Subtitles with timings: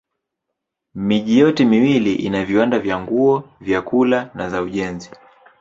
[0.95, 5.09] Miji yote miwili ina viwanda vya nguo, vyakula na za ujenzi.